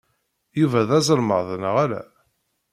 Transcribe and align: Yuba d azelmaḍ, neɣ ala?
Yuba 0.59 0.79
d 0.87 0.89
azelmaḍ, 0.97 1.47
neɣ 1.61 1.75
ala? 1.83 2.01